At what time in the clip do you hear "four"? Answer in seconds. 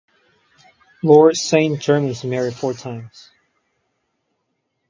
2.55-2.73